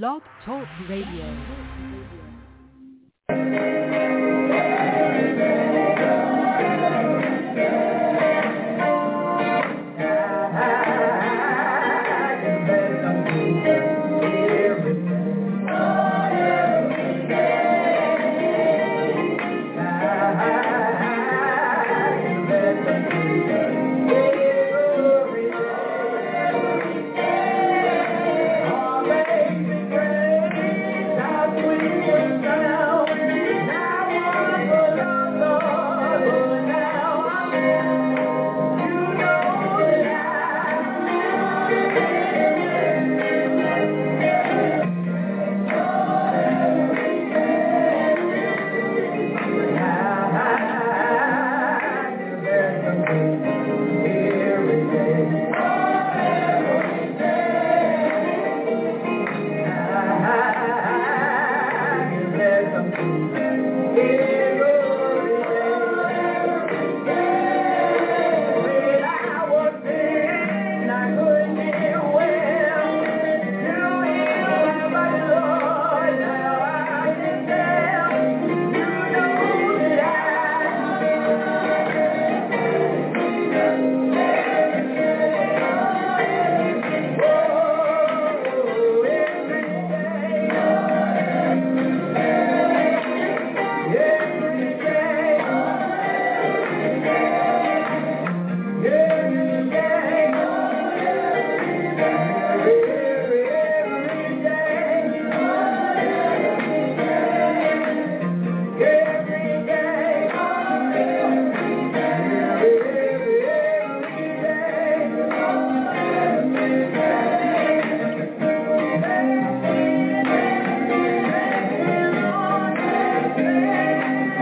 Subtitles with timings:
[0.00, 1.26] Blog Talk Radio.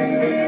[0.00, 0.39] Thank you.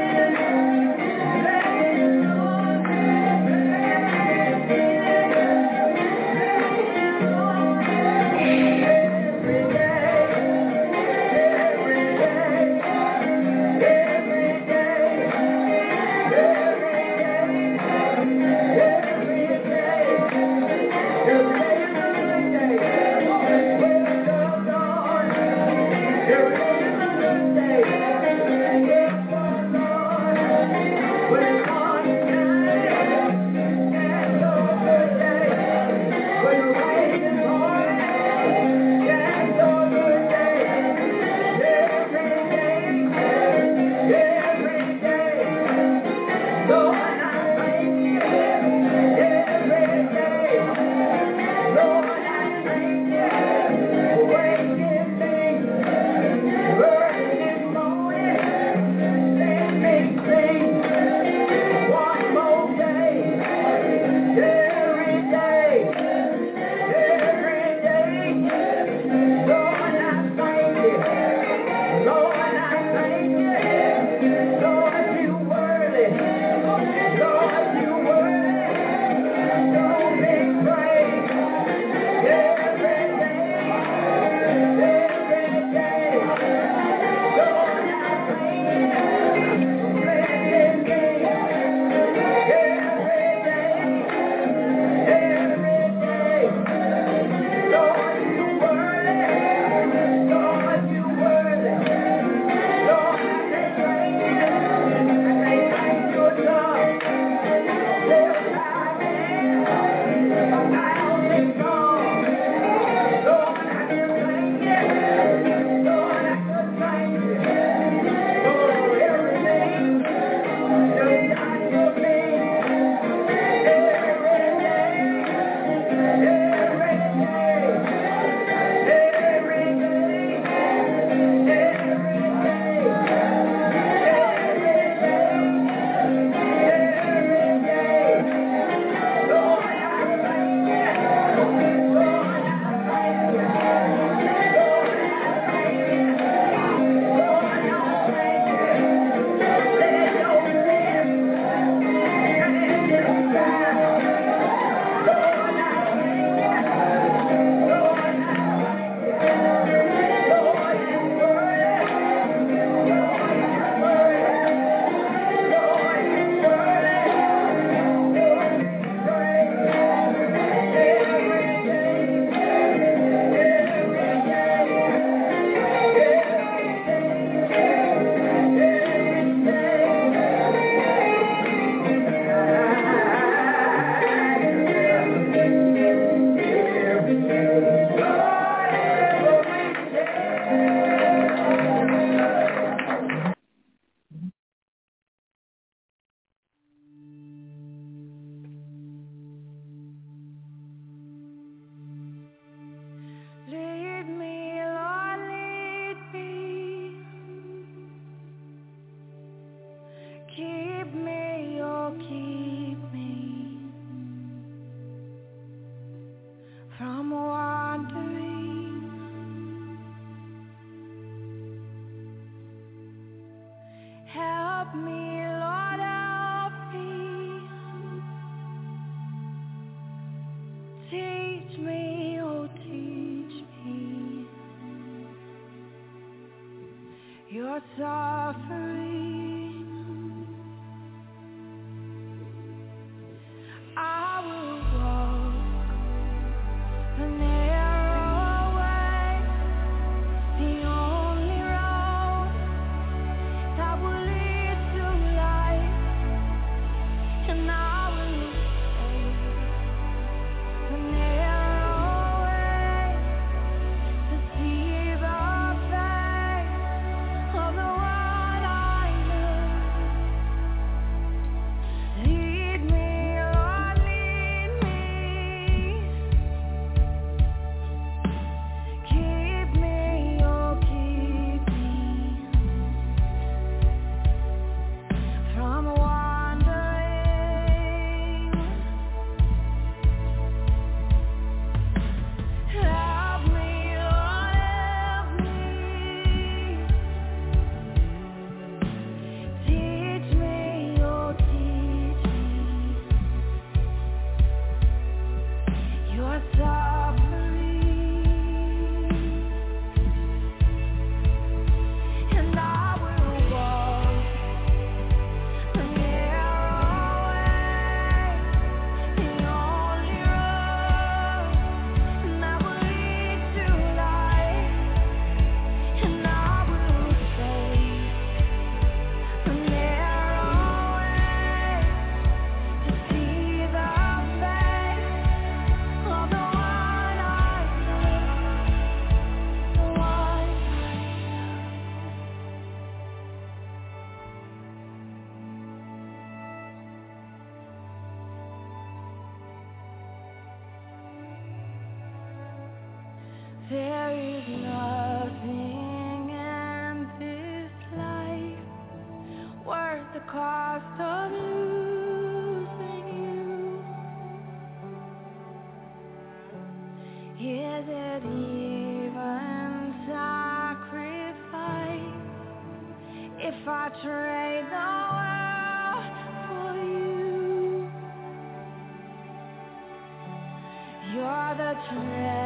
[380.95, 382.22] You're the train.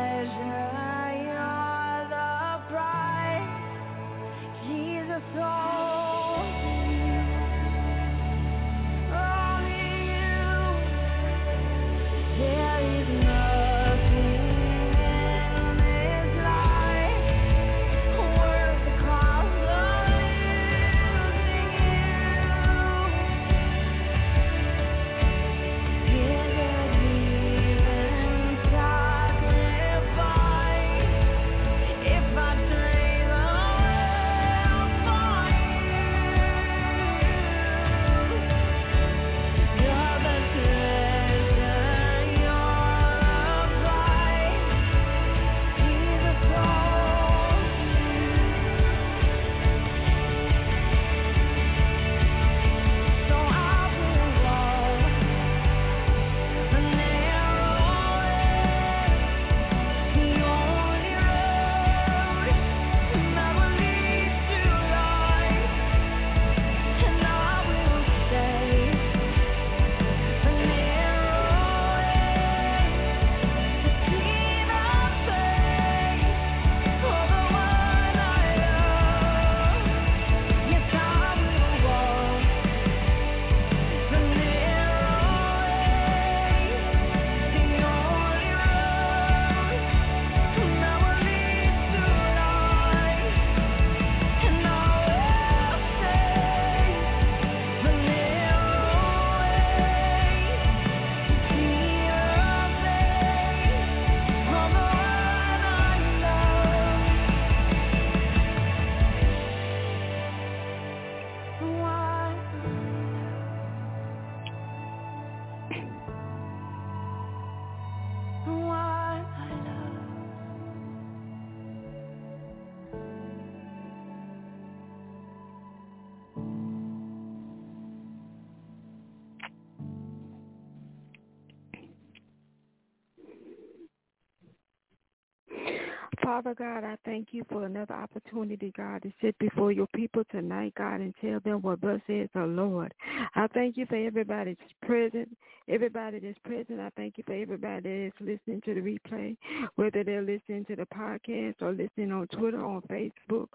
[136.26, 140.74] Father God, I thank you for another opportunity, God, to sit before your people tonight,
[140.76, 142.92] God, and tell them what thus says the Lord.
[143.36, 145.28] I thank you for everybody that's present,
[145.68, 146.80] everybody that's present.
[146.80, 149.36] I thank you for everybody that's listening to the replay,
[149.76, 153.46] whether they're listening to the podcast or listening on Twitter, on Facebook,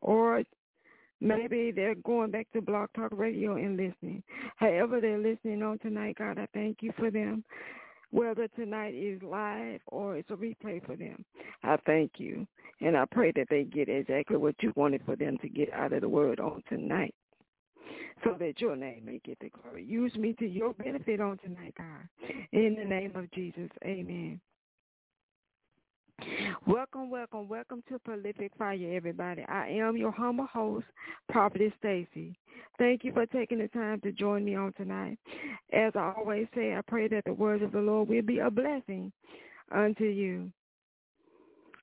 [0.00, 0.42] or
[1.20, 4.22] Maybe they're going back to Blog Talk Radio and listening.
[4.54, 7.42] However they're listening on tonight, God, I thank you for them.
[8.10, 11.24] Whether tonight is live or it's a replay for them,
[11.62, 12.46] I thank you.
[12.80, 15.92] And I pray that they get exactly what you wanted for them to get out
[15.92, 17.14] of the word on tonight
[18.24, 19.84] so that your name may get the glory.
[19.84, 22.08] Use me to your benefit on tonight, God.
[22.52, 24.40] In the name of Jesus, amen.
[26.66, 29.44] Welcome, welcome, welcome to Prolific Fire, everybody.
[29.48, 30.86] I am your humble host,
[31.28, 32.36] Prophetess Stacy.
[32.78, 35.18] Thank you for taking the time to join me on tonight.
[35.72, 38.50] As I always say, I pray that the words of the Lord will be a
[38.50, 39.12] blessing
[39.72, 40.50] unto you.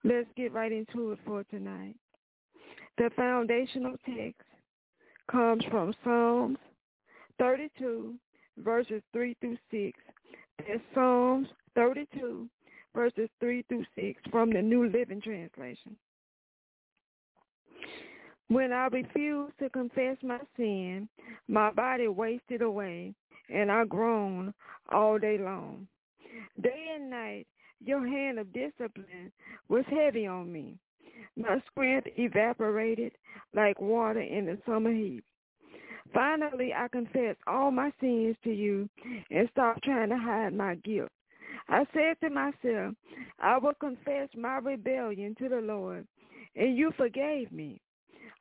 [0.03, 1.95] Let's get right into it for tonight.
[2.97, 4.41] The foundational text
[5.31, 6.57] comes from Psalms
[7.39, 8.13] 32,
[8.59, 9.99] verses 3 through 6.
[10.59, 12.47] That's Psalms 32,
[12.95, 15.95] verses 3 through 6 from the New Living Translation.
[18.47, 21.09] When I refused to confess my sin,
[21.47, 23.13] my body wasted away,
[23.49, 24.53] and I groaned
[24.91, 25.87] all day long.
[26.61, 27.47] Day and night,
[27.83, 29.31] your hand of discipline
[29.67, 30.77] was heavy on me.
[31.35, 33.11] My strength evaporated
[33.53, 35.23] like water in the summer heat.
[36.13, 38.87] Finally, I confessed all my sins to you
[39.31, 41.09] and stopped trying to hide my guilt.
[41.67, 42.95] I said to myself,
[43.39, 46.05] I will confess my rebellion to the Lord,
[46.55, 47.81] and you forgave me.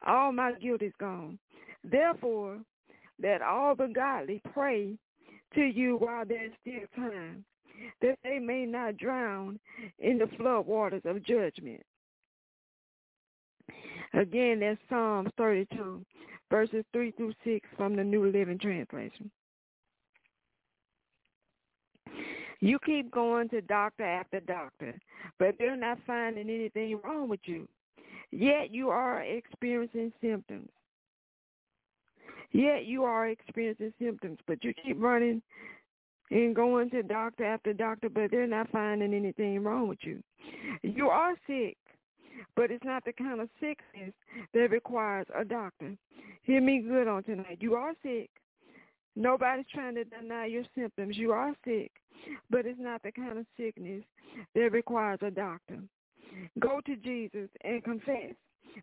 [0.07, 1.39] All my guilt is gone.
[1.83, 2.59] Therefore,
[3.23, 4.99] let all the godly pray
[5.55, 7.45] to you while there is still time,
[8.03, 9.59] that they may not drown
[9.99, 11.83] in the flood waters of judgment.
[14.13, 16.05] Again, that's Psalms 32,
[16.51, 19.31] verses 3 through 6 from the New Living Translation.
[22.65, 24.99] You keep going to doctor after doctor,
[25.39, 27.69] but they're not finding anything wrong with you.
[28.31, 30.71] Yet you are experiencing symptoms.
[32.53, 35.43] Yet you are experiencing symptoms, but you keep running
[36.31, 40.23] and going to doctor after doctor, but they're not finding anything wrong with you.
[40.83, 41.77] You are sick,
[42.57, 44.15] but it's not the kind of sickness
[44.55, 45.99] that requires a doctor.
[46.45, 47.59] Hear me good on tonight.
[47.61, 48.31] You are sick.
[49.17, 51.17] Nobody's trying to deny your symptoms.
[51.17, 51.93] You are sick,
[52.51, 54.03] but it's not the kind of sickness
[54.55, 55.79] that requires a doctor.
[56.59, 58.35] Go to Jesus and confess.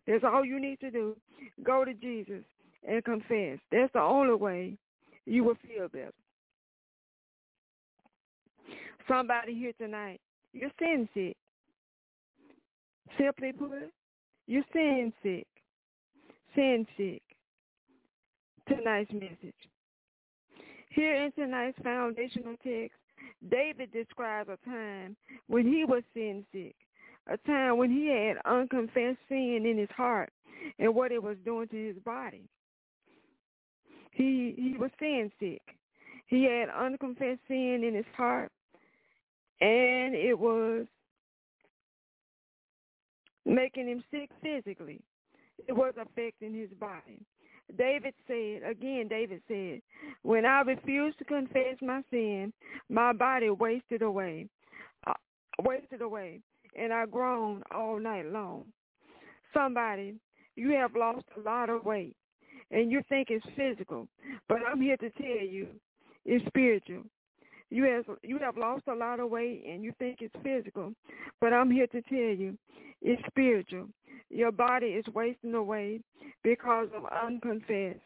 [0.06, 1.16] That's all you need to do.
[1.62, 2.44] Go to Jesus
[2.88, 3.58] and confess.
[3.70, 4.78] That's the only way
[5.26, 6.12] you will feel better.
[9.06, 10.20] Somebody here tonight,
[10.52, 11.36] you're sin sick.
[13.18, 13.92] Simply put,
[14.46, 15.46] you're sin sick.
[16.54, 17.22] Sin sick.
[18.68, 19.54] Tonight's message.
[20.94, 22.96] Here in tonight's foundational text,
[23.50, 26.74] David describes a time when he was sin sick,
[27.28, 30.32] a time when he had unconfessed sin in his heart
[30.78, 32.42] and what it was doing to his body.
[34.12, 35.62] He he was sin sick.
[36.26, 38.50] He had unconfessed sin in his heart
[39.60, 40.86] and it was
[43.46, 45.00] making him sick physically.
[45.68, 47.20] It was affecting his body.
[47.76, 49.80] David said, again, David said,
[50.22, 52.52] when I refused to confess my sin,
[52.88, 54.48] my body wasted away,
[55.06, 55.14] uh,
[55.62, 56.40] wasted away,
[56.76, 58.64] and I groaned all night long.
[59.54, 60.14] Somebody,
[60.56, 62.16] you have lost a lot of weight,
[62.70, 64.08] and you think it's physical,
[64.48, 65.68] but I'm here to tell you
[66.24, 67.04] it's spiritual.
[67.72, 70.92] You have you have lost a lot of weight and you think it's physical,
[71.40, 72.58] but I'm here to tell you
[73.00, 73.86] it's spiritual.
[74.28, 76.00] Your body is wasting away
[76.44, 77.98] because of unconfessed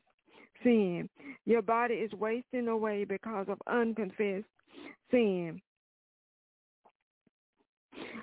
[0.63, 1.09] sin.
[1.47, 4.47] Your body is wasting away because of unconfessed
[5.11, 5.61] sin.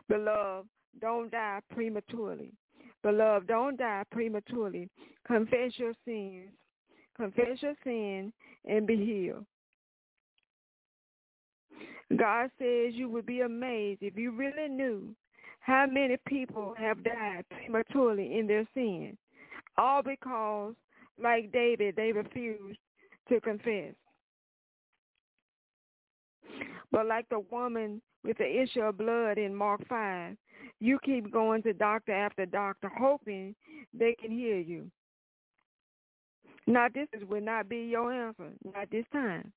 [0.08, 0.70] Beloved,
[1.02, 2.54] don't die prematurely.
[3.02, 4.88] Beloved, don't die prematurely.
[5.28, 6.52] Confess your sins.
[7.18, 8.32] Confess your sin
[8.66, 9.46] and be healed.
[12.18, 15.16] God says you would be amazed if you really knew
[15.60, 19.18] how many people have died prematurely in their sin,
[19.78, 20.74] all because,
[21.22, 22.80] like David, they refused
[23.30, 23.94] to confess.
[26.92, 30.36] But like the woman with the issue of blood in Mark 5,
[30.80, 33.56] you keep going to doctor after doctor hoping
[33.94, 34.92] they can heal you.
[36.68, 39.52] Now this would not be your answer, not this time.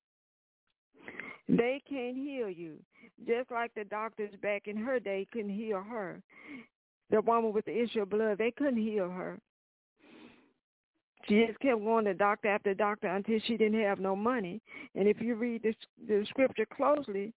[1.49, 2.77] They can't heal you.
[3.27, 6.23] Just like the doctors back in her day couldn't heal her.
[7.11, 9.39] The woman with the issue of blood, they couldn't heal her.
[11.29, 14.61] She just kept going to doctor after doctor until she didn't have no money.
[14.95, 15.75] And if you read the,
[16.07, 17.33] the scripture closely,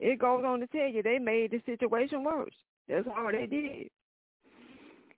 [0.00, 2.54] it goes on to tell you they made the situation worse.
[2.88, 3.88] That's all they did.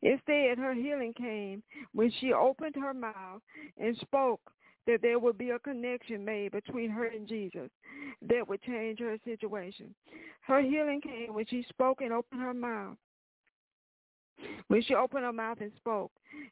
[0.03, 1.63] Instead, her healing came
[1.93, 3.41] when she opened her mouth
[3.79, 4.41] and spoke
[4.87, 7.71] that there would be a connection made between her and Jesus
[8.29, 9.95] that would change her situation.
[10.43, 12.97] Her healing came when she spoke and opened her mouth.
[14.69, 16.11] When she opened her mouth and spoke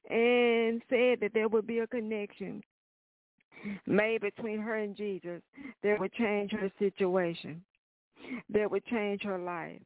[0.08, 2.62] and said that there would be a connection
[3.86, 5.42] made between her and Jesus
[5.82, 7.62] that would change her situation,
[8.50, 9.80] that would change her life.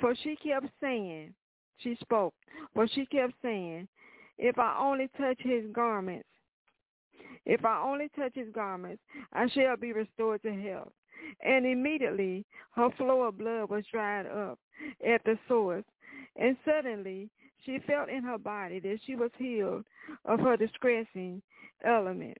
[0.00, 1.34] For she kept saying,
[1.78, 2.34] she spoke,
[2.74, 3.88] for she kept saying,
[4.38, 6.28] if I only touch his garments,
[7.44, 10.92] if I only touch his garments, I shall be restored to health.
[11.44, 12.44] And immediately
[12.74, 14.58] her flow of blood was dried up
[15.06, 15.84] at the source.
[16.36, 17.30] And suddenly
[17.64, 19.84] she felt in her body that she was healed
[20.24, 21.42] of her distressing
[21.84, 22.38] element.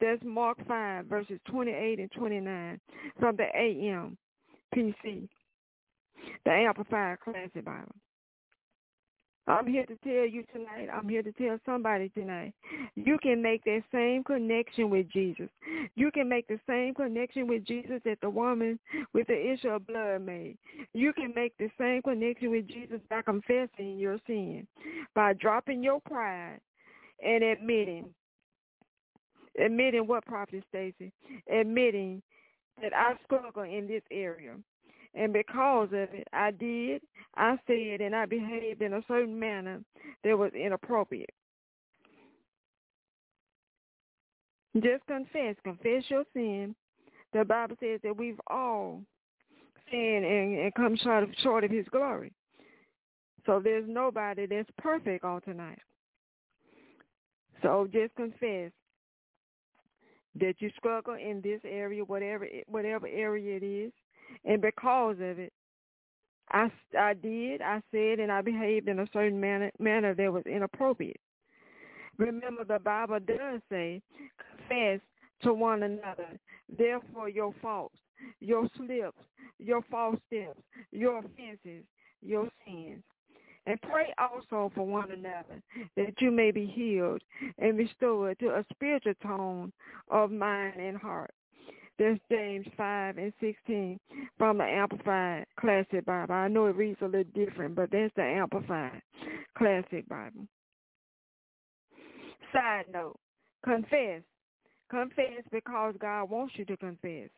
[0.00, 2.80] That's Mark 5, verses 28 and 29
[3.18, 4.16] from the AM
[4.74, 5.28] PC,
[6.44, 7.94] the Amplified Classic Bible.
[9.46, 12.54] I'm here to tell you tonight, I'm here to tell somebody tonight,
[12.94, 15.50] you can make that same connection with Jesus.
[15.96, 18.78] You can make the same connection with Jesus that the woman
[19.12, 20.56] with the issue of blood made.
[20.94, 24.66] You can make the same connection with Jesus by confessing your sin,
[25.14, 26.60] by dropping your pride
[27.22, 28.06] and admitting,
[29.62, 31.12] admitting what Prophet Stacy,
[31.52, 32.22] admitting
[32.80, 34.54] that I struggle in this area.
[35.14, 37.02] And because of it, I did,
[37.36, 39.80] I said, and I behaved in a certain manner
[40.24, 41.30] that was inappropriate.
[44.74, 45.54] Just confess.
[45.62, 46.74] Confess your sin.
[47.32, 49.02] The Bible says that we've all
[49.90, 52.32] sinned and, and come short of, short of his glory.
[53.46, 55.78] So there's nobody that's perfect on tonight.
[57.62, 58.72] So just confess
[60.40, 63.92] that you struggle in this area, whatever whatever area it is,
[64.44, 65.52] and because of it,
[66.50, 70.44] I, I did, I said, and I behaved in a certain manner, manner that was
[70.46, 71.20] inappropriate.
[72.18, 74.02] Remember, the Bible does say,
[74.38, 75.00] confess
[75.42, 76.38] to one another.
[76.76, 77.96] Therefore, your faults,
[78.40, 79.18] your slips,
[79.58, 80.60] your false steps,
[80.92, 81.84] your offenses,
[82.22, 83.02] your sins.
[83.66, 85.62] And pray also for one another
[85.96, 87.22] that you may be healed
[87.58, 89.72] and restored to a spiritual tone
[90.10, 91.30] of mind and heart.
[91.98, 94.00] That's James 5 and 16
[94.36, 96.34] from the Amplified Classic Bible.
[96.34, 99.00] I know it reads a little different, but that's the Amplified
[99.56, 100.46] Classic Bible.
[102.52, 103.18] Side note,
[103.64, 104.22] confess.
[104.90, 107.30] Confess because God wants you to confess.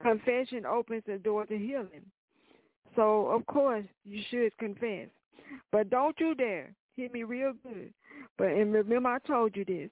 [0.00, 2.04] Confession opens the door to healing.
[2.96, 5.08] So, of course, you should confess.
[5.70, 7.92] But don't you dare, hear me real good.
[8.38, 9.90] But and remember I told you this.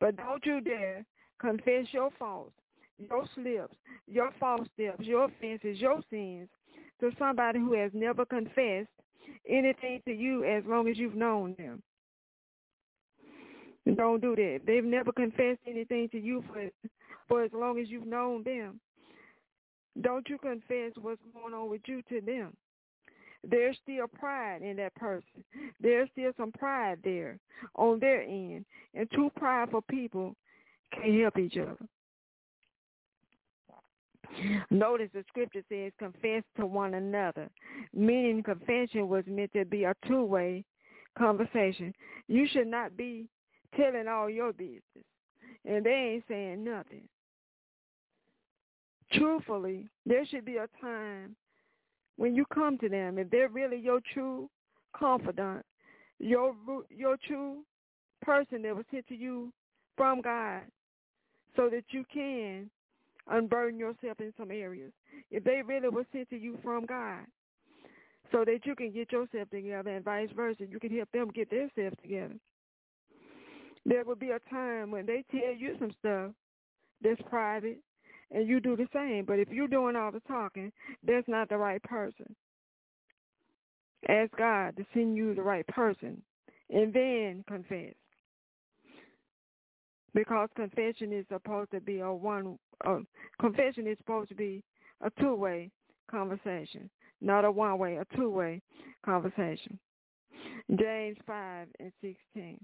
[0.00, 1.04] But don't you dare
[1.40, 2.54] confess your faults
[3.08, 6.48] your slips, your false steps, your offenses, your sins
[7.00, 8.88] to somebody who has never confessed
[9.48, 11.82] anything to you as long as you've known them.
[13.96, 14.60] Don't do that.
[14.66, 16.70] They've never confessed anything to you for
[17.28, 18.80] for as long as you've known them.
[20.00, 22.54] Don't you confess what's going on with you to them.
[23.44, 25.44] There's still pride in that person.
[25.80, 27.38] There's still some pride there
[27.74, 28.64] on their end.
[28.94, 30.36] And two prideful people
[30.92, 31.78] can't help each other.
[34.70, 37.48] Notice the scripture says confess to one another,
[37.92, 40.64] meaning confession was meant to be a two-way
[41.18, 41.92] conversation.
[42.28, 43.28] You should not be
[43.76, 44.82] telling all your business,
[45.64, 47.08] and they ain't saying nothing.
[49.12, 51.36] Truthfully, there should be a time
[52.16, 54.48] when you come to them, if they're really your true
[54.94, 55.64] confidant,
[56.18, 56.54] your
[56.88, 57.58] your true
[58.22, 59.52] person that was sent to you
[59.96, 60.62] from God,
[61.56, 62.70] so that you can
[63.28, 64.92] unburden yourself in some areas.
[65.30, 67.24] If they really were sent to you from God,
[68.32, 71.50] so that you can get yourself together and vice versa, you can help them get
[71.50, 72.34] themselves together.
[73.84, 76.30] There will be a time when they tell you some stuff
[77.02, 77.78] that's private
[78.30, 79.24] and you do the same.
[79.26, 80.72] But if you're doing all the talking,
[81.06, 82.34] that's not the right person.
[84.08, 86.22] Ask God to send you the right person
[86.70, 87.94] and then confess
[90.14, 92.98] because confession is supposed to be a one uh,
[93.40, 94.62] confession is supposed to be
[95.00, 95.70] a two-way
[96.10, 98.60] conversation, not a one-way, a two-way
[99.04, 99.78] conversation.
[100.78, 102.58] James 5 and 16.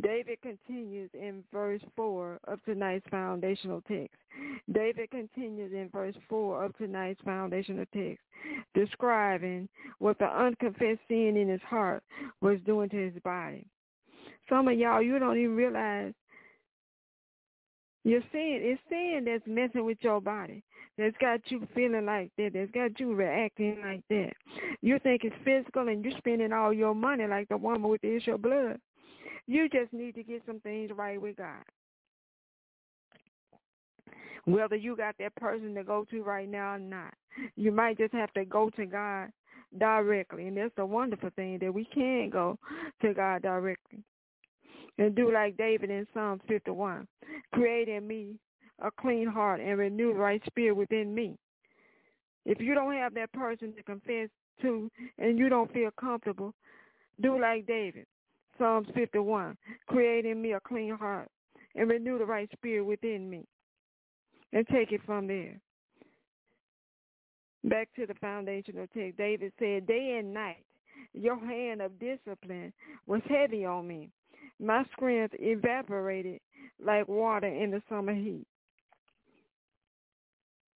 [0.00, 4.16] David continues in verse 4 of tonight's foundational text.
[4.72, 8.24] David continues in verse 4 of tonight's foundational text,
[8.74, 12.02] describing what the unconfessed sin in his heart
[12.40, 13.66] was doing to his body.
[14.52, 16.12] Some of y'all, you don't even realize
[18.04, 18.58] You're sin.
[18.60, 20.62] It's sin that's messing with your body.
[20.98, 22.50] That's got you feeling like that.
[22.52, 24.32] That's got you reacting like that.
[24.82, 28.14] You think it's physical and you're spending all your money like the woman with the
[28.14, 28.78] issue of blood.
[29.46, 31.64] You just need to get some things right with God.
[34.44, 37.14] Whether you got that person to go to right now or not,
[37.56, 39.30] you might just have to go to God
[39.78, 40.48] directly.
[40.48, 42.58] And that's a wonderful thing that we can go
[43.00, 44.04] to God directly
[44.98, 47.06] and do like David in Psalm 51.
[47.54, 48.36] Create in me
[48.82, 51.36] a clean heart and renew right spirit within me.
[52.44, 54.28] If you don't have that person to confess
[54.60, 56.54] to and you don't feel comfortable,
[57.20, 58.06] do like David.
[58.58, 59.56] Psalms 51.
[59.86, 61.28] Create in me a clean heart
[61.74, 63.46] and renew the right spirit within me.
[64.52, 65.58] And take it from there.
[67.64, 69.16] Back to the foundational text.
[69.16, 70.64] David said, Day and night,
[71.14, 72.72] your hand of discipline
[73.06, 74.10] was heavy on me.
[74.60, 76.40] My strength evaporated
[76.84, 78.46] like water in the summer heat.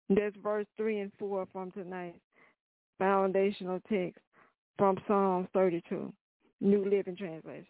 [0.09, 2.17] That's verse 3 and 4 from tonight's
[2.99, 4.19] foundational text
[4.77, 6.11] from Psalms 32,
[6.61, 7.65] New Living Translation.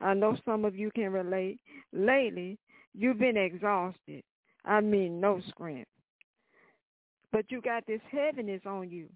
[0.00, 1.60] I know some of you can relate.
[1.92, 2.58] Lately,
[2.94, 4.22] you've been exhausted.
[4.64, 5.88] I mean, no strength.
[7.30, 9.08] But you got this heaviness on you.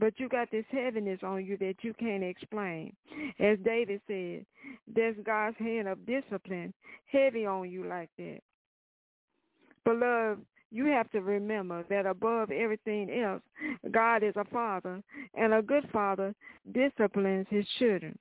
[0.00, 2.96] But you got this heaviness on you that you can't explain.
[3.38, 4.46] As David said,
[4.88, 6.72] there's God's hand of discipline
[7.04, 8.38] heavy on you like that.
[9.84, 13.42] Beloved, you have to remember that above everything else,
[13.90, 15.02] God is a father,
[15.34, 16.34] and a good father
[16.72, 18.18] disciplines his children.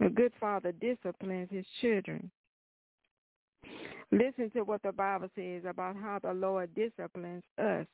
[0.00, 2.30] A good father disciplines his children.
[4.14, 7.84] Listen to what the Bible says about how the Lord disciplines us.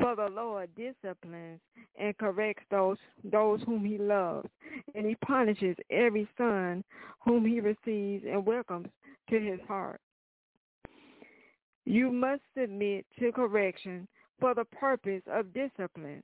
[0.00, 1.60] For the Lord disciplines
[1.96, 4.48] and corrects those those whom he loves,
[4.96, 6.82] and he punishes every son
[7.24, 8.88] whom he receives and welcomes
[9.30, 10.00] to his heart.
[11.84, 14.08] You must submit to correction
[14.40, 16.22] for the purpose of discipline.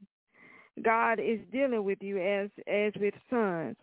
[0.82, 3.76] God is dealing with you as as with sons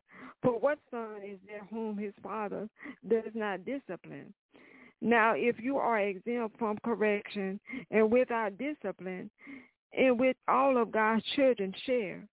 [0.46, 2.70] for what son is there whom his father
[3.10, 4.34] does not discipline?
[5.02, 7.60] Now, if you are exempt from correction
[7.92, 9.30] and without discipline,
[9.98, 12.28] and with all of God's children share,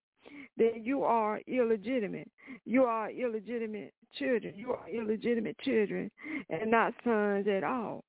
[0.56, 2.30] then you are illegitimate.
[2.64, 4.54] You are illegitimate children.
[4.56, 6.10] You are illegitimate children
[6.50, 8.04] and not sons at all.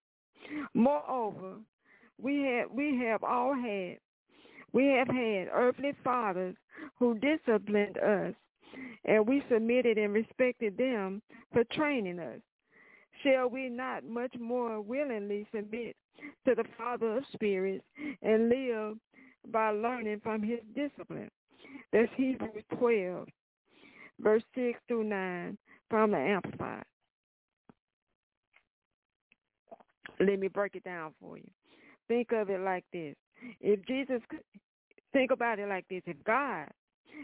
[0.74, 1.56] Moreover,
[2.22, 3.98] we have we have all had
[4.72, 6.56] we have had earthly fathers
[7.00, 8.34] who disciplined us
[9.06, 12.40] and we submitted and respected them for training us.
[13.24, 15.96] Shall we not much more willingly submit
[16.46, 17.84] to the Father of spirits
[18.22, 18.98] and live
[19.52, 21.30] by learning from his discipline?
[21.92, 23.28] That's Hebrews 12,
[24.20, 25.58] verse 6 through 9
[25.90, 26.84] from the Amplified.
[30.20, 31.50] Let me break it down for you.
[32.08, 33.16] Think of it like this.
[33.60, 34.22] If Jesus,
[35.12, 36.02] think about it like this.
[36.06, 36.68] If God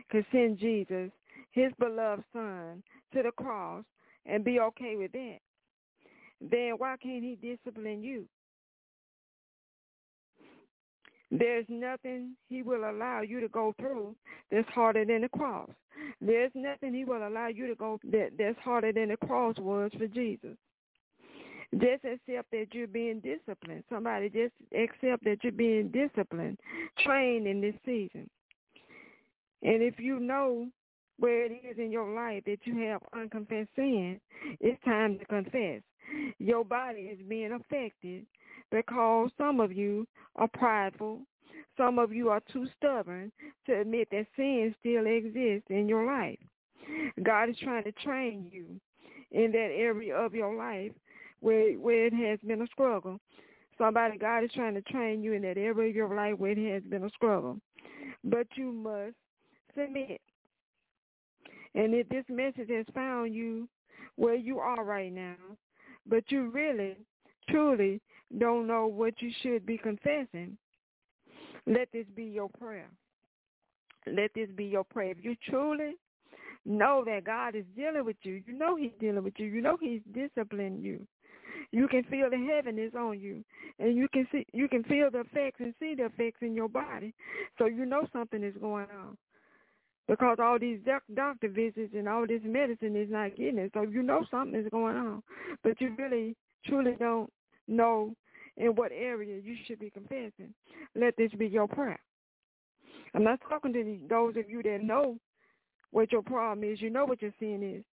[0.09, 1.11] could send Jesus
[1.51, 2.83] his beloved son
[3.13, 3.83] to the cross
[4.25, 5.39] and be okay with that,
[6.41, 8.25] then why can't he discipline you?
[11.31, 14.15] There's nothing he will allow you to go through
[14.49, 15.69] that's harder than the cross.
[16.21, 19.91] There's nothing he will allow you to go that, that's harder than the cross was
[19.97, 20.57] for Jesus.
[21.73, 23.83] Just accept that you're being disciplined.
[23.91, 26.57] Somebody just accept that you're being disciplined,
[27.03, 28.27] trained in this season.
[29.61, 30.67] And if you know
[31.19, 34.19] where it is in your life that you have unconfessed sin,
[34.59, 35.81] it's time to confess.
[36.39, 38.25] Your body is being affected
[38.71, 41.21] because some of you are prideful.
[41.77, 43.31] Some of you are too stubborn
[43.65, 46.39] to admit that sin still exists in your life.
[47.23, 48.79] God is trying to train you
[49.31, 50.91] in that area of your life
[51.41, 53.19] where where it has been a struggle.
[53.77, 56.73] Somebody, God is trying to train you in that area of your life where it
[56.73, 57.59] has been a struggle.
[58.23, 59.15] But you must
[59.77, 60.19] submit.
[61.75, 63.67] And if this message has found you
[64.15, 65.35] where you are right now,
[66.07, 66.97] but you really,
[67.49, 68.01] truly
[68.37, 70.57] don't know what you should be confessing,
[71.65, 72.89] let this be your prayer.
[74.07, 75.11] Let this be your prayer.
[75.11, 75.95] If you truly
[76.65, 79.77] know that God is dealing with you, you know he's dealing with you, you know
[79.79, 81.05] he's disciplining you.
[81.71, 83.43] You can feel the heaviness on you,
[83.77, 86.69] and you can see, you can feel the effects and see the effects in your
[86.69, 87.13] body,
[87.57, 89.17] so you know something is going on
[90.09, 90.79] because all these
[91.13, 93.71] doctor visits and all this medicine is not getting it.
[93.75, 95.21] So you know something is going on,
[95.63, 97.31] but you really, truly don't
[97.67, 98.15] know
[98.57, 100.53] in what area you should be confessing.
[100.95, 101.99] Let this be your prayer.
[103.13, 105.17] I'm not talking to those of you that know
[105.91, 106.81] what your problem is.
[106.81, 107.83] You know what your sin is.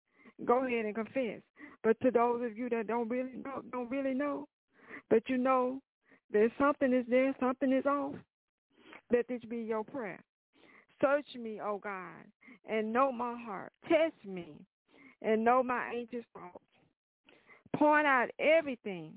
[0.47, 1.43] go ahead and confess.
[1.85, 4.49] But to those of you that don't really know, don't really know,
[5.11, 5.81] but you know
[6.33, 8.15] there's something is there, something is off,
[9.13, 10.21] let this be your prayer.
[11.01, 12.25] Search me, O God,
[12.69, 13.73] and know my heart.
[13.89, 14.55] Test me
[15.23, 16.65] and know my anxious thoughts.
[17.77, 19.13] Point out everything.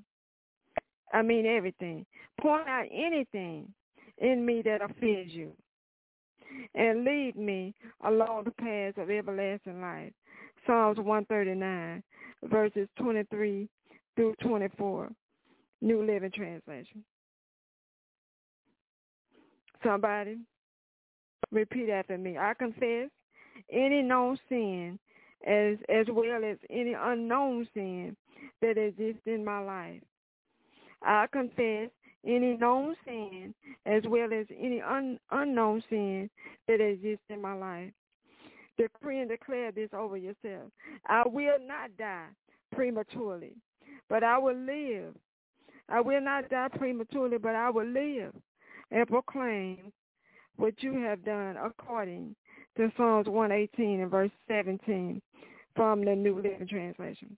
[1.13, 2.05] I mean everything.
[2.41, 3.73] Point out anything
[4.17, 5.53] in me that offends you.
[6.75, 7.73] And lead me
[8.05, 10.11] along the paths of everlasting life.
[10.65, 12.03] Psalms 139,
[12.43, 13.69] verses 23
[14.15, 15.09] through 24,
[15.81, 17.03] New Living Translation.
[19.83, 20.39] Somebody
[21.51, 22.37] repeat after me.
[22.37, 23.09] I confess
[23.71, 24.99] any known sin
[25.45, 28.15] as as well as any unknown sin
[28.61, 30.01] that exists in my life.
[31.01, 31.89] I confess
[32.25, 33.53] any known sin
[33.85, 36.29] as well as any un, unknown sin
[36.67, 37.91] that exists in my life.
[38.77, 40.71] Decree and declare this over yourself.
[41.07, 42.27] I will not die
[42.73, 43.53] prematurely,
[44.09, 45.15] but I will live.
[45.87, 48.33] I will not die prematurely, but I will live
[48.91, 49.91] and proclaim
[50.59, 52.35] what you have done according
[52.75, 55.21] to Psalms 118 and verse 17
[55.75, 57.37] from the New Living Translation.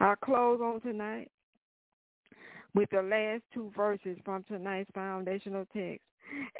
[0.00, 1.30] I'll close on tonight
[2.74, 6.02] with the last two verses from tonight's foundational text.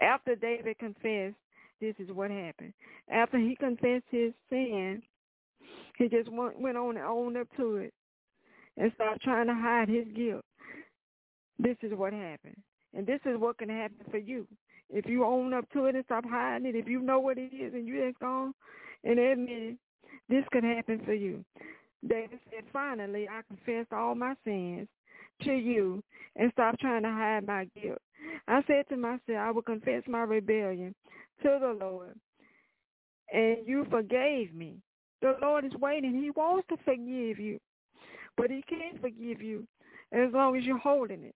[0.00, 1.36] After David confessed,
[1.80, 2.72] this is what happened.
[3.10, 5.02] After he confessed his sin,
[5.98, 7.92] he just went, went on and owned up to it
[8.76, 10.44] and stopped trying to hide his guilt.
[11.58, 12.56] This is what happened.
[12.96, 14.46] And this is what can happen for you.
[14.88, 17.52] If you own up to it and stop hiding it, if you know what it
[17.52, 18.54] is and you just gone
[19.04, 19.76] and admit it,
[20.28, 21.44] this could happen for you.
[22.08, 24.88] David said, finally, I confessed all my sins
[25.42, 26.02] to you
[26.36, 27.98] and stop trying to hide my guilt.
[28.48, 30.94] I said to myself, I will confess my rebellion
[31.42, 32.14] to the Lord,
[33.32, 34.76] and you forgave me.
[35.20, 36.14] The Lord is waiting.
[36.14, 37.58] He wants to forgive you,
[38.36, 39.66] but he can't forgive you
[40.12, 41.34] as long as you're holding it,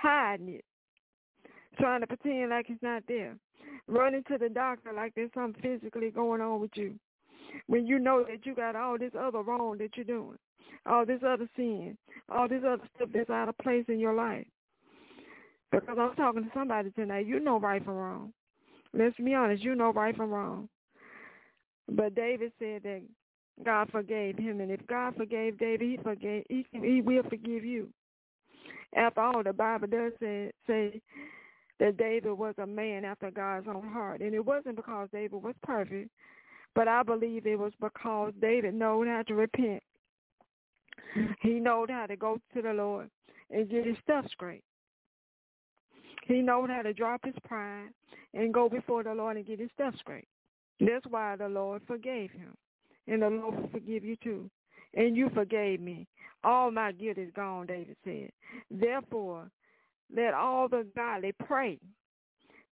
[0.00, 0.64] hiding it,
[1.78, 3.36] trying to pretend like it's not there,
[3.86, 6.94] running to the doctor like there's something physically going on with you
[7.66, 10.36] when you know that you got all this other wrong that you're doing
[10.86, 11.96] all this other sin,
[12.28, 14.46] all this other stuff that's out of place in your life.
[15.70, 17.26] Because I'm talking to somebody tonight.
[17.26, 18.32] You know right from wrong.
[18.92, 19.62] Let's be honest.
[19.62, 20.68] You know right from wrong.
[21.88, 23.02] But David said that
[23.64, 26.44] God forgave him, and if God forgave David, He forgave.
[26.48, 27.88] He, he will forgive you.
[28.94, 31.00] After all, the Bible does say, say
[31.78, 35.54] that David was a man after God's own heart, and it wasn't because David was
[35.62, 36.10] perfect,
[36.74, 39.82] but I believe it was because David knew how to repent
[41.40, 43.10] he knowed how to go to the Lord
[43.50, 44.64] and get his stuff straight.
[46.26, 47.88] He knowed how to drop his pride
[48.34, 50.28] and go before the Lord and get his stuff straight.
[50.78, 52.54] That's why the Lord forgave him.
[53.08, 54.50] And the Lord will forgive you too.
[54.94, 56.06] And you forgave me.
[56.42, 58.30] All my guilt is gone, David said.
[58.70, 59.50] Therefore,
[60.14, 61.78] let all the godly pray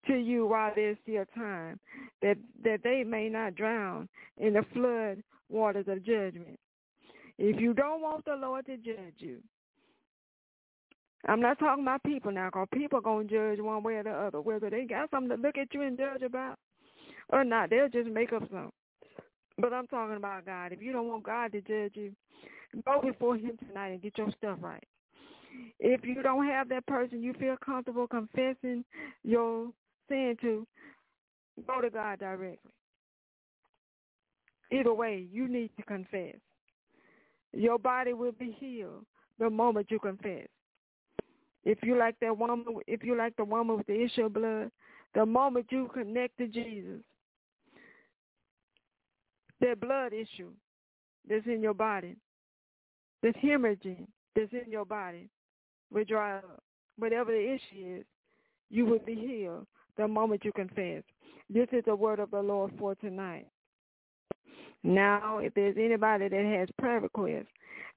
[0.07, 1.79] to you while there's still time,
[2.23, 6.59] that, that they may not drown in the flood waters of judgment.
[7.39, 9.39] If you don't want the Lord to judge you,
[11.27, 14.05] I'm not talking about people now, because people are going to judge one way or
[14.05, 16.59] the other, whether they got something to look at you and judge about
[17.31, 17.71] or not.
[17.71, 18.71] They'll just make up something.
[19.59, 20.73] But I'm talking about God.
[20.73, 22.13] If you don't want God to judge you,
[22.85, 24.87] go before him tonight and get your stuff right.
[25.81, 28.85] If you don't have that person you feel comfortable confessing
[29.25, 29.71] your
[30.09, 30.67] sin to,
[31.67, 32.59] go to God directly.
[34.71, 36.37] Either way, you need to confess.
[37.53, 39.05] Your body will be healed
[39.39, 40.47] the moment you confess.
[41.65, 44.71] If you like that woman, if you like the woman with the issue of blood,
[45.15, 47.01] the moment you connect to Jesus,
[49.61, 50.51] that blood issue
[51.29, 52.17] that's in your body,
[53.23, 55.29] this hemorrhaging that's in your body
[55.93, 56.63] will dry up.
[56.99, 58.05] Whatever the issue is,
[58.71, 59.67] you will be healed
[59.97, 61.03] the moment you confess.
[61.51, 63.47] This is the word of the Lord for tonight.
[64.85, 67.47] Now, if there's anybody that has prayer requests,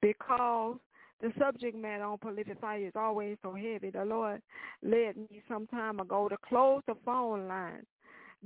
[0.02, 0.78] because
[1.22, 4.42] the subject matter on prolific fire is always so heavy, the Lord
[4.82, 7.86] led me some time ago to close the phone lines.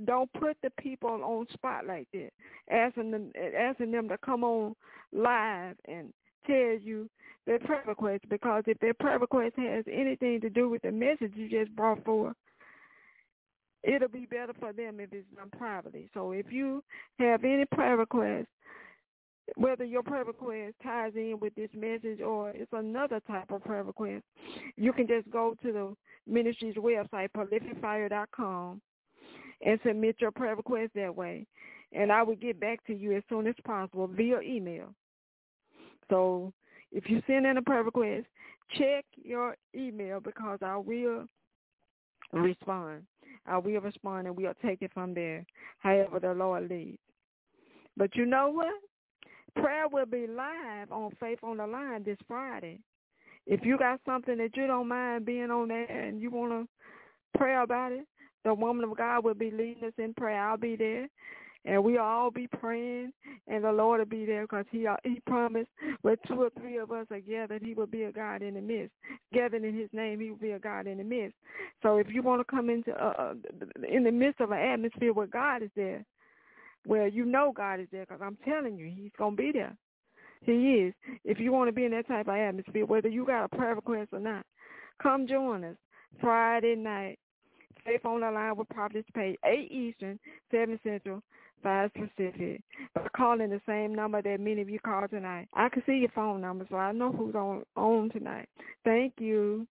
[0.04, 2.30] Don't put the people on spot like that,
[2.70, 4.74] asking them, asking them to come on
[5.12, 6.12] live and
[6.46, 7.08] tell you
[7.46, 11.32] their prayer request, because if their prayer request has anything to do with the message
[11.34, 12.36] you just brought forth,
[13.82, 16.10] it'll be better for them if it's done privately.
[16.12, 16.82] So if you
[17.18, 18.46] have any prayer requests,
[19.54, 23.84] whether your prayer request ties in with this message or it's another type of prayer
[23.84, 24.24] request,
[24.76, 28.80] you can just go to the ministry's website, prolificfire.com,
[29.64, 31.46] and submit your prayer request that way.
[31.92, 34.94] and I will get back to you as soon as possible via email.
[36.10, 36.52] So
[36.92, 38.26] if you send in a prayer request,
[38.72, 41.26] check your email because I will
[42.32, 43.02] respond.
[43.46, 45.46] I will respond and we'll take it from there,
[45.78, 46.98] however the Lord leads.
[47.96, 48.74] But you know what?
[49.62, 52.80] Prayer will be live on Faith on the Line this Friday.
[53.46, 57.38] If you got something that you don't mind being on there and you want to
[57.38, 58.06] pray about it,
[58.46, 60.48] the woman of God will be leading us in prayer.
[60.48, 61.08] I'll be there
[61.66, 63.12] and we all be praying,
[63.48, 65.68] and the Lord will be there because He He promised
[66.02, 68.60] where two or three of us are gathered, He will be a God in the
[68.60, 68.94] midst.
[69.34, 71.34] Gathered in His name, He will be a God in the midst.
[71.82, 73.34] So if you want to come into uh, uh
[73.88, 76.04] in the midst of an atmosphere where God is there,
[76.84, 79.76] where you know God is there, because I'm telling you, He's gonna be there.
[80.42, 80.94] He is.
[81.24, 83.74] If you want to be in that type of atmosphere, whether you got a prayer
[83.74, 84.46] request or not,
[85.02, 85.76] come join us
[86.20, 87.18] Friday night.
[87.86, 90.18] Faith on the line with Prophetess Page, 8 Eastern,
[90.50, 91.22] 7 Central,
[91.62, 92.62] five Pacific.
[92.94, 95.48] But calling the same number that many of you called tonight.
[95.54, 98.48] I can see your phone number, so I know who's on on tonight.
[98.84, 99.66] Thank you.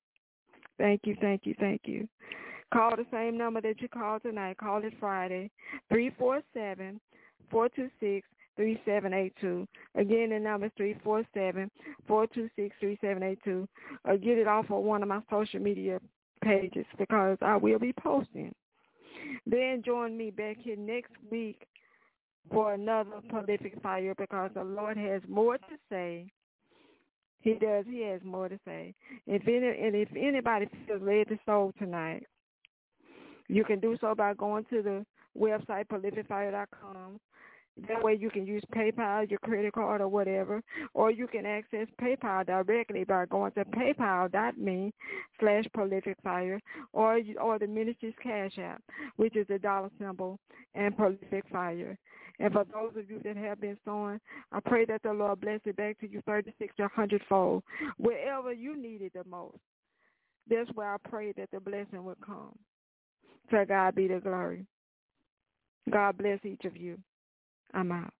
[0.77, 2.07] Thank you, thank you, thank you.
[2.73, 4.57] Call the same number that you called tonight.
[4.57, 5.51] Call it Friday,
[5.89, 6.99] three four seven
[7.49, 9.67] four two six three seven eight two.
[9.95, 11.69] Again, the number is three four seven
[12.07, 13.67] four two six three seven eight two.
[14.03, 15.99] Or get it off of one of my social media
[16.43, 18.53] pages because I will be posting.
[19.45, 21.67] Then join me back here next week
[22.51, 26.27] for another prolific fire because the Lord has more to say.
[27.41, 27.85] He does.
[27.87, 28.93] He has more to say.
[29.27, 32.25] If any, and if anybody feels led to sow tonight,
[33.47, 35.05] you can do so by going to the
[35.37, 37.19] website prolificfire.com
[37.87, 40.61] that way you can use PayPal, your credit card or whatever,
[40.93, 44.93] or you can access PayPal directly by going to paypal.me
[45.39, 46.61] slash prolific fire
[46.93, 48.81] or, or the ministry's cash app,
[49.17, 50.39] which is the dollar symbol
[50.73, 51.97] and prolific fire.
[52.39, 54.19] And for those of you that have been sowing,
[54.51, 57.63] I pray that the Lord bless it back to you 36 to 100 fold,
[57.97, 59.57] wherever you need it the most.
[60.49, 62.57] That's where I pray that the blessing will come.
[63.51, 64.65] To God be the glory.
[65.91, 66.97] God bless each of you.
[67.75, 68.13] I'm out.